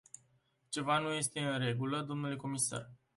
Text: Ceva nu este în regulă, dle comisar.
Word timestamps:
Ceva 0.69 0.97
nu 0.99 1.09
este 1.13 1.39
în 1.39 1.57
regulă, 1.59 2.01
dle 2.01 2.35
comisar. 2.35 2.91